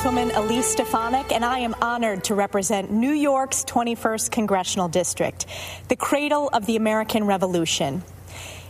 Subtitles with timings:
[0.00, 5.44] Congresswoman Elise Stefanik, and I am honored to represent New York's 21st Congressional District,
[5.88, 8.02] the cradle of the American Revolution.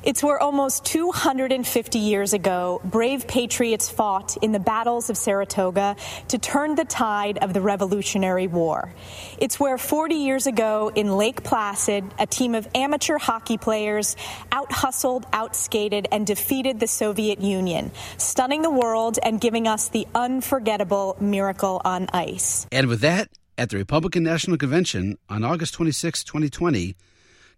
[0.02, 5.94] It's where almost 250 years ago, brave patriots fought in the battles of Saratoga
[6.28, 8.94] to turn the tide of the Revolutionary War.
[9.38, 14.16] It's where 40 years ago in Lake Placid, a team of amateur hockey players
[14.52, 20.06] out hustled, outskated, and defeated the Soviet Union, stunning the world and giving us the
[20.14, 22.67] unforgettable miracle on ice.
[22.73, 23.28] And with that,
[23.59, 26.97] at the Republican National Convention on August 26, 2020,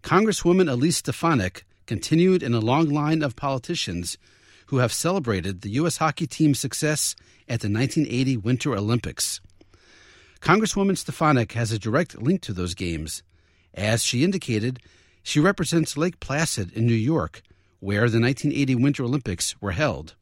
[0.03, 4.17] Congresswoman Elise Stefanik continued in a long line of politicians
[4.67, 5.97] who have celebrated the U.S.
[5.97, 7.15] hockey team's success
[7.47, 9.41] at the 1980 Winter Olympics.
[10.41, 13.23] Congresswoman Stefanik has a direct link to those games.
[13.73, 14.79] As she indicated,
[15.23, 17.41] she represents Lake Placid in New York,
[17.79, 20.15] where the 1980 Winter Olympics were held.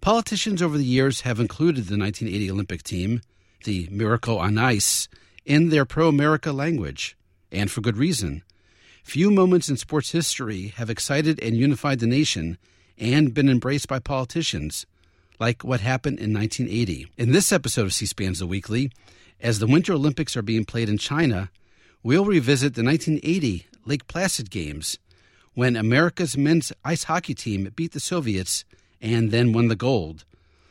[0.00, 3.20] Politicians over the years have included the 1980 Olympic team,
[3.64, 5.08] the Miracle on Ice,
[5.44, 7.16] in their pro America language,
[7.50, 8.42] and for good reason.
[9.08, 12.58] Few moments in sports history have excited and unified the nation
[12.98, 14.84] and been embraced by politicians,
[15.40, 17.10] like what happened in 1980.
[17.16, 18.92] In this episode of C SPAN's The Weekly,
[19.40, 21.50] as the Winter Olympics are being played in China,
[22.02, 24.98] we'll revisit the 1980 Lake Placid Games
[25.54, 28.66] when America's men's ice hockey team beat the Soviets
[29.00, 30.26] and then won the gold,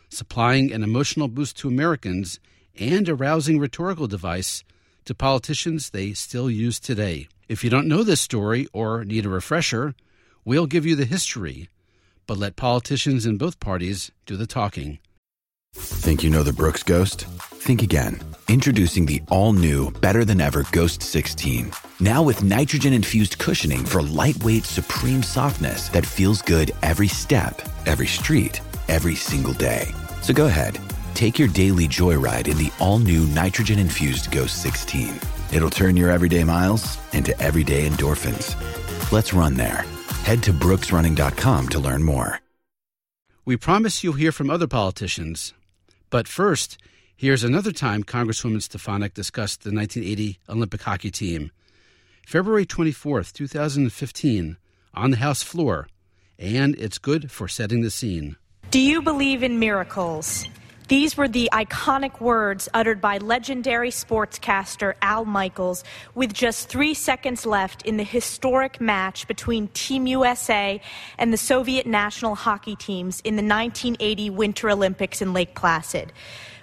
[0.09, 2.39] supplying an emotional boost to Americans
[2.77, 4.63] and a rousing rhetorical device
[5.05, 7.27] to politicians they still use today.
[7.47, 9.95] If you don't know this story or need a refresher,
[10.43, 11.69] we'll give you the history,
[12.25, 14.99] but let politicians in both parties do the talking.
[15.73, 17.21] Think you know the Brooks Ghost?
[17.21, 18.19] Think again.
[18.49, 21.71] Introducing the all new, better than ever Ghost 16.
[22.01, 28.07] Now with nitrogen infused cushioning for lightweight, supreme softness that feels good every step, every
[28.07, 28.59] street,
[28.89, 29.87] every single day.
[30.21, 30.79] So go ahead,
[31.13, 35.36] take your daily joyride in the all new nitrogen infused Ghost 16.
[35.53, 38.55] It'll turn your everyday miles into everyday endorphins.
[39.11, 39.85] Let's run there.
[40.23, 42.39] Head to brooksrunning.com to learn more.
[43.45, 45.53] We promise you'll hear from other politicians.
[46.09, 46.77] But first,
[47.15, 51.51] here's another time Congresswoman Stefanik discussed the 1980 Olympic hockey team.
[52.25, 54.57] February 24th, 2015,
[54.93, 55.87] on the House floor.
[56.37, 58.35] And it's good for setting the scene.
[58.69, 60.45] Do you believe in miracles?
[60.87, 65.83] These were the iconic words uttered by legendary sportscaster Al Michaels
[66.15, 70.79] with just three seconds left in the historic match between Team USA
[71.17, 76.13] and the Soviet national hockey teams in the 1980 Winter Olympics in Lake Placid.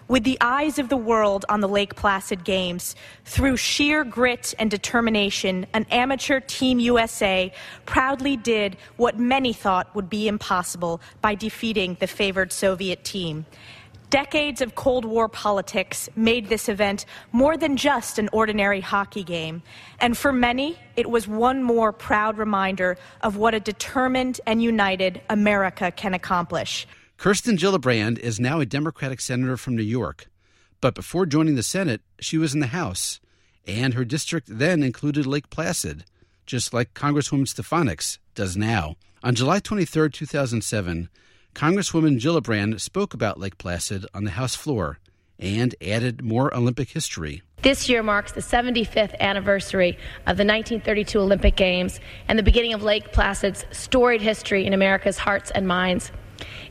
[0.08, 2.96] With the eyes of the world on the Lake Placid Games,
[3.26, 7.52] through sheer grit and determination, an amateur Team USA
[7.84, 13.44] proudly did what many thought would be impossible by defeating the favored Soviet team.
[14.14, 19.60] Decades of Cold War politics made this event more than just an ordinary hockey game.
[19.98, 25.20] And for many, it was one more proud reminder of what a determined and united
[25.28, 26.86] America can accomplish.
[27.16, 30.28] Kirsten Gillibrand is now a Democratic senator from New York.
[30.80, 33.18] But before joining the Senate, she was in the House.
[33.66, 36.04] And her district then included Lake Placid,
[36.46, 38.94] just like Congresswoman Stefanik's does now.
[39.24, 41.08] On July 23, 2007,
[41.54, 44.98] Congresswoman Gillibrand spoke about Lake Placid on the House floor
[45.38, 47.42] and added more Olympic history.
[47.62, 49.90] This year marks the 75th anniversary
[50.26, 55.16] of the 1932 Olympic Games and the beginning of Lake Placid's storied history in America's
[55.16, 56.10] hearts and minds.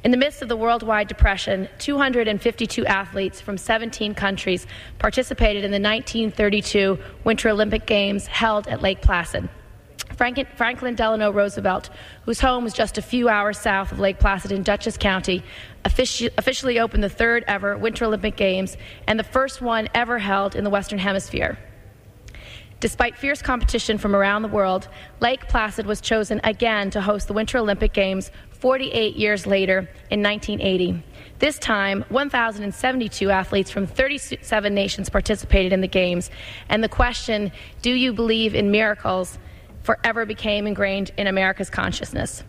[0.04, 4.68] In the midst of the worldwide depression, 252 athletes from 17 countries
[5.00, 9.48] participated in the 1932 Winter Olympic Games held at Lake Placid.
[10.16, 11.90] Franklin Delano Roosevelt,
[12.24, 15.44] whose home was just a few hours south of Lake Placid in Dutchess County,
[15.86, 20.64] officially opened the third ever Winter Olympic Games and the first one ever held in
[20.64, 21.58] the Western Hemisphere.
[22.80, 24.90] Despite fierce competition from around the world,
[25.22, 30.22] Lake Placid was chosen again to host the Winter Olympic Games 48 years later in
[30.22, 31.02] 1980.
[31.40, 36.30] This time, 1,072 athletes from 37 nations participated in the Games,
[36.68, 39.40] and the question, Do you believe in miracles?
[39.84, 42.44] Forever became ingrained in America's consciousness.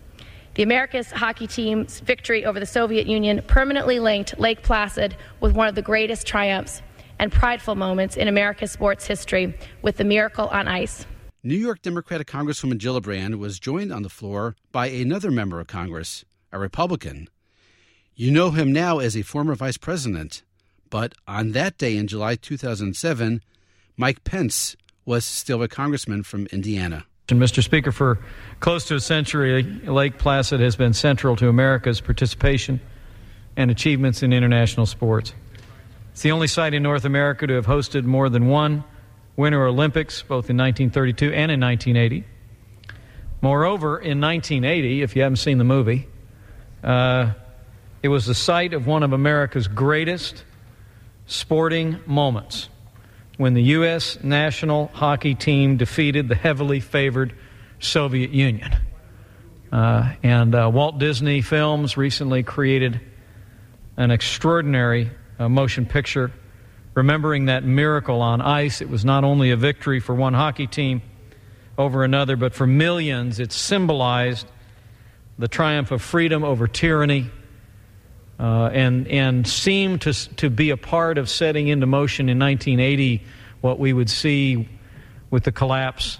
[0.55, 5.67] The America's hockey team's victory over the Soviet Union permanently linked Lake Placid with one
[5.67, 6.81] of the greatest triumphs
[7.19, 11.05] and prideful moments in America's sports history with the miracle on ice.
[11.43, 16.25] New York Democratic Congresswoman Gillibrand was joined on the floor by another member of Congress,
[16.51, 17.29] a Republican.
[18.15, 20.41] You know him now as a former vice president,
[20.89, 23.41] but on that day in July 2007,
[23.97, 27.05] Mike Pence was still a congressman from Indiana.
[27.33, 27.63] Mr.
[27.63, 28.19] Speaker, for
[28.59, 32.79] close to a century, Lake Placid has been central to America's participation
[33.57, 35.33] and achievements in international sports.
[36.11, 38.83] It's the only site in North America to have hosted more than one
[39.35, 42.23] Winter Olympics, both in 1932 and in 1980.
[43.41, 46.07] Moreover, in 1980, if you haven't seen the movie,
[46.83, 47.31] uh,
[48.03, 50.43] it was the site of one of America's greatest
[51.25, 52.69] sporting moments
[53.37, 54.17] when the U.S.
[54.23, 57.33] national hockey team defeated the heavily favored
[57.79, 58.75] Soviet Union.
[59.71, 63.01] Uh, and uh, Walt Disney Films recently created
[63.97, 66.31] an extraordinary uh, motion picture
[66.95, 68.81] remembering that miracle on ice.
[68.81, 71.01] It was not only a victory for one hockey team
[71.77, 74.47] over another, but for millions, it symbolized
[75.37, 77.29] the triumph of freedom over tyranny.
[78.37, 83.23] Uh, and and seemed to to be a part of setting into motion in 1980
[83.61, 84.67] what we would see
[85.31, 86.19] with the collapse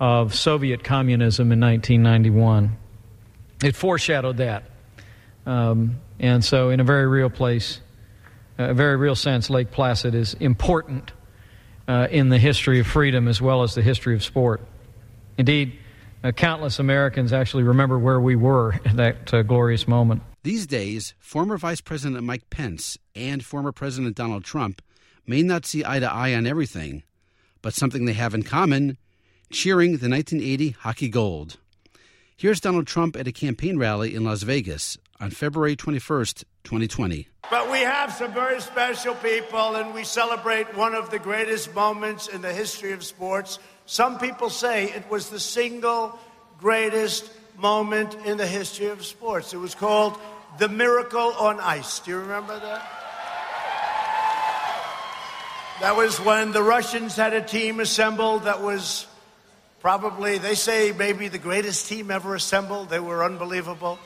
[0.00, 2.76] of Soviet communism in 1991.
[3.62, 4.64] It foreshadowed that.
[5.46, 7.80] Um, and so, in a very real place,
[8.58, 11.12] a very real sense, Lake Placid is important
[11.86, 14.60] uh, in the history of freedom as well as the history of sport.
[15.36, 15.78] Indeed,
[16.22, 20.22] uh, countless Americans actually remember where we were at that uh, glorious moment.
[20.48, 24.80] These days, former Vice President Mike Pence and former President Donald Trump
[25.26, 27.02] may not see eye to eye on everything,
[27.60, 28.96] but something they have in common
[29.52, 31.58] cheering the 1980 hockey gold.
[32.34, 37.28] Here's Donald Trump at a campaign rally in Las Vegas on February 21st, 2020.
[37.50, 42.26] But we have some very special people, and we celebrate one of the greatest moments
[42.26, 43.58] in the history of sports.
[43.84, 46.18] Some people say it was the single
[46.56, 49.52] greatest moment in the history of sports.
[49.52, 50.18] It was called
[50.58, 52.00] the Miracle on Ice.
[52.00, 52.98] Do you remember that?
[55.80, 59.06] That was when the Russians had a team assembled that was
[59.80, 62.88] probably, they say, maybe the greatest team ever assembled.
[62.88, 63.98] They were unbelievable.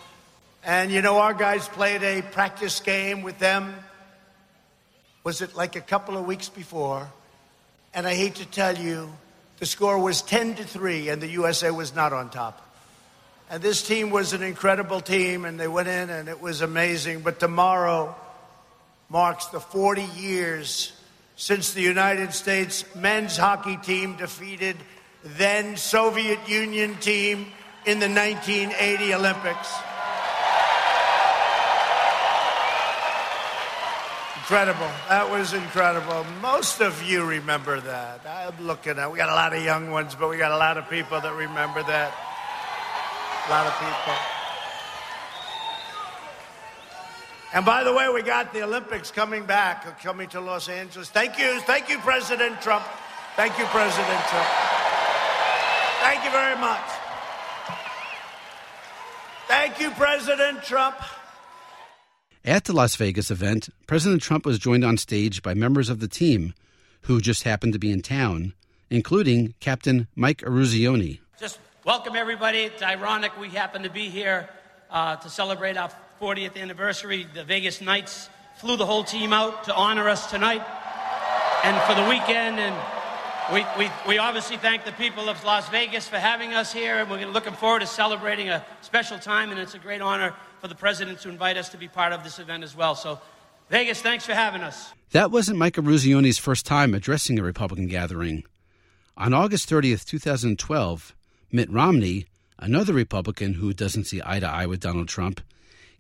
[0.65, 3.75] And you know, our guys played a practice game with them.
[5.25, 7.11] Was it like a couple of weeks before?
[7.95, 9.11] And I hate to tell you,
[9.59, 12.72] the score was 10 to 3, and the USA was not on top.
[13.51, 17.21] And this team was an incredible team, and they went in, and it was amazing.
[17.21, 18.15] But tomorrow
[19.09, 20.93] marks the 40 years
[21.37, 24.77] since the United States men's hockey team defeated
[25.25, 27.47] then Soviet Union team
[27.87, 29.73] in the 1980 Olympics.
[34.37, 34.91] Incredible.
[35.09, 36.27] That was incredible.
[36.41, 38.27] Most of you remember that.
[38.27, 40.77] I'm looking at, we got a lot of young ones, but we got a lot
[40.77, 42.13] of people that remember that.
[43.47, 44.15] A lot of people.
[47.55, 51.11] And by the way, we got the Olympics coming back, coming to Los Angeles.
[51.11, 51.61] Thank you.
[51.61, 52.85] Thank you, President Trump.
[53.37, 54.49] Thank you, President Trump.
[56.01, 56.81] Thank you very much.
[59.49, 60.97] Thank you, President Trump.
[62.45, 66.09] At the Las Vegas event, President Trump was joined on stage by members of the
[66.09, 66.55] team
[67.03, 68.55] who just happened to be in town,
[68.91, 71.21] including Captain Mike Eruzione.
[71.39, 72.59] Just welcome everybody.
[72.61, 74.49] It's ironic we happen to be here
[74.89, 75.91] uh, to celebrate our
[76.21, 77.27] 40th anniversary.
[77.35, 80.63] The Vegas Knights flew the whole team out to honor us tonight
[81.65, 82.61] and for the weekend.
[82.61, 82.77] And
[83.53, 86.99] we, we, we obviously thank the people of Las Vegas for having us here.
[86.99, 89.51] And we're looking forward to celebrating a special time.
[89.51, 92.23] And it's a great honor for the president to invite us to be part of
[92.23, 92.95] this event as well.
[92.95, 93.21] So,
[93.71, 94.93] Vegas, thanks for having us.
[95.11, 98.45] That wasn't Mike Eruzione's first time addressing a Republican gathering.
[99.17, 101.15] On August 30th, 2012,
[101.55, 102.25] Mitt Romney,
[102.59, 105.43] another Republican who doesn't see eye to eye with Donald Trump,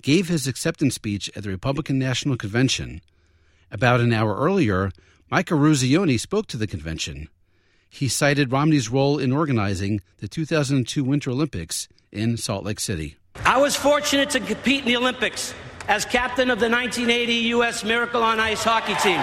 [0.00, 3.02] gave his acceptance speech at the Republican National Convention.
[3.70, 4.90] About an hour earlier,
[5.30, 7.28] Mike Eruzione spoke to the convention.
[7.90, 13.16] He cited Romney's role in organizing the 2002 Winter Olympics in Salt Lake City.
[13.44, 15.52] I was fortunate to compete in the Olympics
[15.86, 17.84] as captain of the 1980 U.S.
[17.84, 19.20] Miracle on Ice hockey team.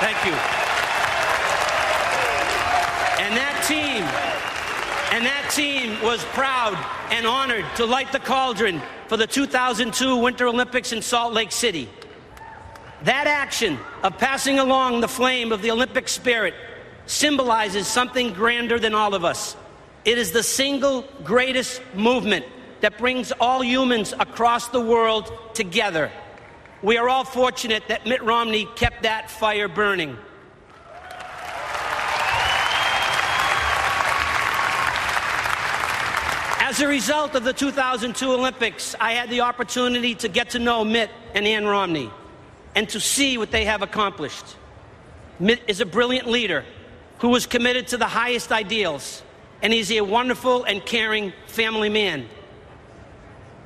[0.00, 0.61] Thank you.
[3.22, 4.02] And that team
[5.14, 6.74] and that team was proud
[7.12, 11.88] and honored to light the cauldron for the 2002 Winter Olympics in Salt Lake City.
[13.04, 16.54] That action of passing along the flame of the Olympic spirit
[17.06, 19.56] symbolizes something grander than all of us.
[20.04, 22.44] It is the single greatest movement
[22.80, 26.10] that brings all humans across the world together.
[26.82, 30.18] We are all fortunate that Mitt Romney kept that fire burning.
[36.72, 40.86] As a result of the 2002 Olympics, I had the opportunity to get to know
[40.86, 42.10] Mitt and Ann Romney
[42.74, 44.56] and to see what they have accomplished.
[45.38, 46.64] Mitt is a brilliant leader
[47.18, 49.22] who was committed to the highest ideals,
[49.60, 52.26] and he's a wonderful and caring family man.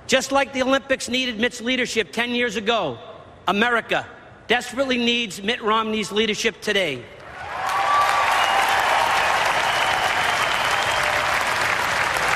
[0.08, 2.98] Just like the Olympics needed Mitt's leadership 10 years ago,
[3.46, 4.04] America
[4.48, 7.04] desperately needs Mitt Romney's leadership today.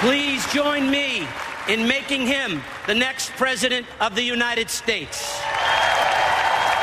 [0.00, 1.28] Please join me
[1.69, 5.38] in making him the next President of the United States.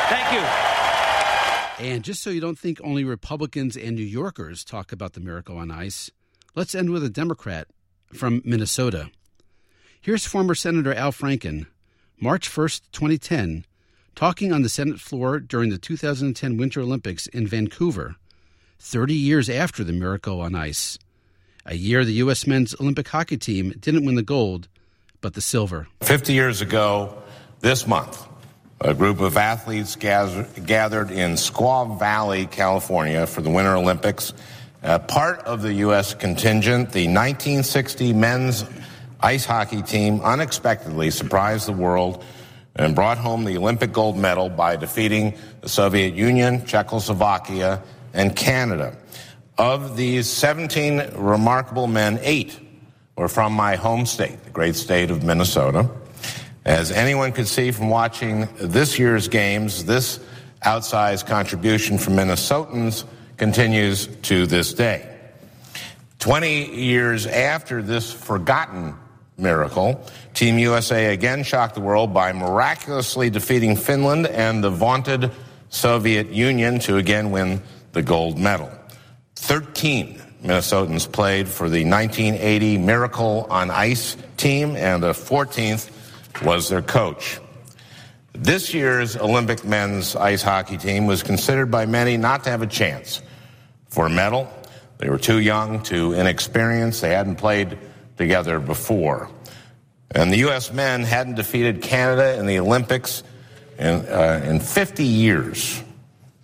[0.08, 1.84] Thank you.
[1.84, 5.58] And just so you don't think only Republicans and New Yorkers talk about the miracle
[5.58, 6.12] on ice,
[6.54, 7.68] let's end with a Democrat
[8.14, 9.10] from Minnesota.
[10.00, 11.66] Here's former Senator Al Franken,
[12.22, 13.66] March 1st, 2010,
[14.14, 18.18] talking on the Senate floor during the 2010 Winter Olympics in Vancouver,
[18.78, 21.00] 30 years after the miracle on ice
[21.68, 22.48] a year the U.S.
[22.48, 24.68] men's Olympic hockey team didn't win the gold,
[25.22, 25.88] but the silver.
[26.02, 27.22] 50 years ago,
[27.60, 28.26] this month,
[28.80, 34.34] a group of athletes gathered in Squaw Valley, California for the Winter Olympics.
[34.84, 36.14] Uh, part of the U.S.
[36.14, 38.64] contingent, the 1960 men's
[39.20, 42.24] ice hockey team unexpectedly surprised the world
[42.76, 47.82] and brought home the Olympic gold medal by defeating the Soviet Union, Czechoslovakia,
[48.14, 48.96] and Canada.
[49.58, 52.60] Of these 17 remarkable men, eight
[53.16, 55.90] were from my home state, the great state of Minnesota.
[56.64, 60.20] As anyone could see from watching this year's games, this
[60.64, 63.06] outsized contribution from Minnesotans
[63.38, 65.10] continues to this day.
[66.20, 68.96] 20 years after this forgotten
[69.38, 70.04] miracle,
[70.36, 75.32] Team USA again shocked the world by miraculously defeating Finland and the vaunted
[75.70, 78.70] Soviet Union to again win the gold medal.
[79.48, 85.90] 13 Minnesotans played for the 1980 Miracle on Ice team, and the 14th
[86.44, 87.40] was their coach.
[88.34, 92.68] This year's Olympic men's ice hockey team was considered by many not to have a
[92.68, 93.22] chance
[93.88, 94.52] for a medal.
[94.98, 97.00] They were too young, too inexperienced.
[97.00, 97.78] They hadn't played
[98.18, 99.30] together before.
[100.12, 100.74] And the U.S.
[100.74, 103.24] men hadn't defeated Canada in the Olympics
[103.80, 105.82] in, uh, in 50 years.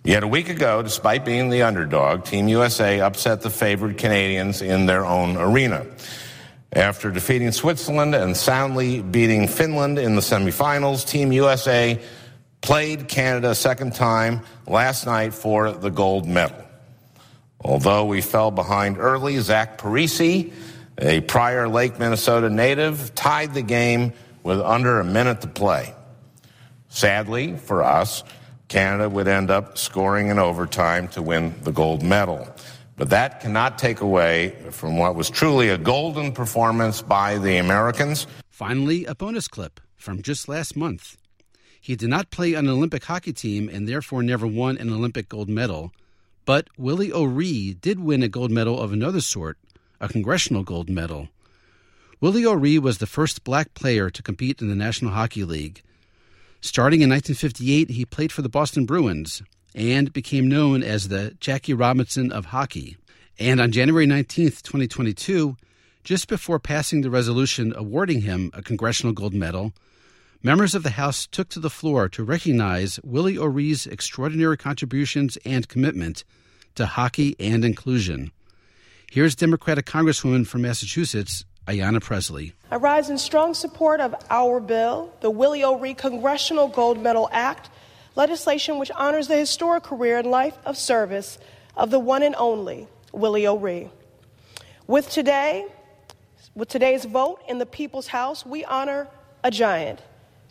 [0.06, 4.84] Yet a week ago, despite being the underdog, Team USA upset the favored Canadians in
[4.84, 5.86] their own arena.
[6.74, 11.98] After defeating Switzerland and soundly beating Finland in the semifinals, Team USA
[12.60, 16.62] played Canada a second time last night for the gold medal.
[17.58, 20.52] Although we fell behind early, Zach Parise,
[20.98, 25.94] a Prior Lake Minnesota native, tied the game with under a minute to play.
[26.90, 28.22] Sadly for us,
[28.74, 32.48] Canada would end up scoring in overtime to win the gold medal.
[32.96, 38.26] But that cannot take away from what was truly a golden performance by the Americans.
[38.50, 41.16] Finally, a bonus clip from just last month.
[41.80, 45.28] He did not play on an Olympic hockey team and therefore never won an Olympic
[45.28, 45.92] gold medal,
[46.44, 49.56] but Willie O'Ree did win a gold medal of another sort,
[50.00, 51.28] a congressional gold medal.
[52.20, 55.84] Willie O'Ree was the first black player to compete in the National Hockey League
[56.64, 59.42] Starting in 1958, he played for the Boston Bruins
[59.74, 62.96] and became known as the Jackie Robinson of hockey.
[63.38, 65.58] And on January 19, 2022,
[66.04, 69.74] just before passing the resolution awarding him a Congressional Gold Medal,
[70.42, 75.68] members of the House took to the floor to recognize Willie O'Ree's extraordinary contributions and
[75.68, 76.24] commitment
[76.76, 78.32] to hockey and inclusion.
[79.10, 82.52] Here's Democratic Congresswoman from Massachusetts, Ayanna Pressley.
[82.70, 87.70] I rise in strong support of our bill, the Willie O'Ree Congressional Gold Medal Act,
[88.16, 91.38] legislation which honors the historic career and life of service
[91.74, 93.88] of the one and only Willie O'Ree.
[94.86, 95.66] With today,
[96.54, 99.08] with today's vote in the People's House, we honor
[99.42, 100.00] a giant,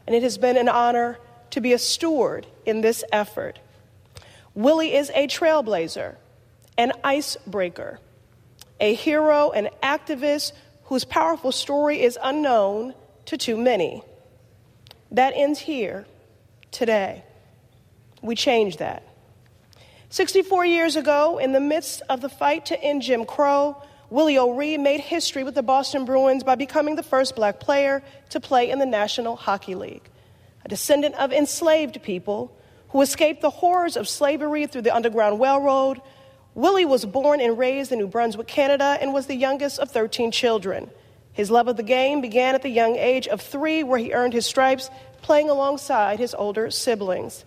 [0.07, 1.19] and it has been an honor
[1.51, 3.59] to be a steward in this effort.
[4.55, 6.15] Willie is a trailblazer,
[6.75, 7.99] an icebreaker,
[8.79, 10.53] a hero, an activist
[10.85, 12.93] whose powerful story is unknown
[13.25, 14.03] to too many.
[15.11, 16.05] That ends here
[16.71, 17.23] today.
[18.21, 19.03] We change that.
[20.09, 24.77] 64 years ago, in the midst of the fight to end Jim Crow, Willie O'Ree
[24.77, 28.77] made history with the Boston Bruins by becoming the first black player to play in
[28.77, 30.07] the National Hockey League.
[30.63, 32.55] A descendant of enslaved people
[32.89, 35.99] who escaped the horrors of slavery through the Underground Railroad,
[36.55, 40.31] Willie was born and raised in New Brunswick, Canada, and was the youngest of 13
[40.31, 40.89] children.
[41.31, 44.33] His love of the game began at the young age of three, where he earned
[44.33, 44.89] his stripes
[45.23, 47.43] playing alongside his older siblings.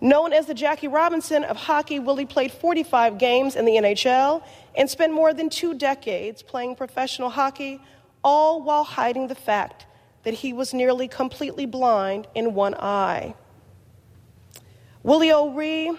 [0.00, 4.42] Known as the Jackie Robinson of hockey, Willie played 45 games in the NHL
[4.74, 7.80] and spent more than two decades playing professional hockey,
[8.24, 9.86] all while hiding the fact
[10.24, 13.34] that he was nearly completely blind in one eye.
[15.02, 15.96] Willie O'Ree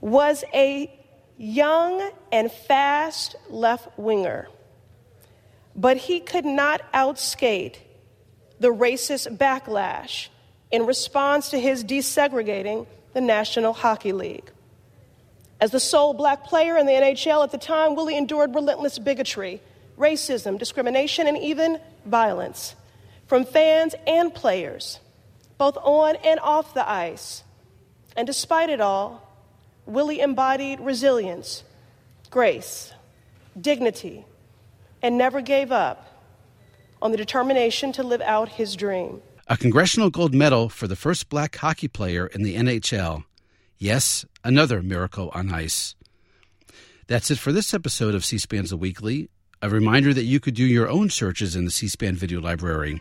[0.00, 0.97] was a
[1.38, 4.48] young and fast left winger,
[5.74, 7.76] but he could not outskate
[8.60, 10.28] the racist backlash
[10.70, 14.50] in response to his desegregating the National Hockey League.
[15.60, 19.60] As the sole black player in the NHL at the time, Willie endured relentless bigotry,
[19.96, 22.74] racism, discrimination, and even violence
[23.26, 24.98] from fans and players,
[25.56, 27.42] both on and off the ice.
[28.16, 29.27] And despite it all,
[29.88, 31.64] Willie embodied resilience,
[32.28, 32.92] grace,
[33.58, 34.26] dignity,
[35.00, 36.06] and never gave up
[37.00, 39.22] on the determination to live out his dream.
[39.46, 43.24] A congressional gold medal for the first black hockey player in the NHL.
[43.78, 45.94] Yes, another miracle on ice.
[47.06, 49.30] That's it for this episode of C SPAN's The Weekly.
[49.62, 53.00] A reminder that you could do your own searches in the C SPAN video library.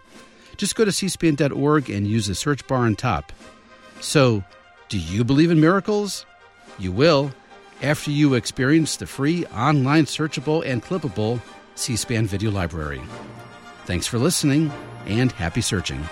[0.56, 3.34] Just go to cspan.org and use the search bar on top.
[4.00, 4.42] So,
[4.88, 6.26] do you believe in miracles?
[6.80, 7.32] You will
[7.82, 11.42] after you experience the free online searchable and clippable
[11.76, 13.02] C SPAN video library.
[13.86, 14.72] Thanks for listening
[15.06, 16.04] and happy searching.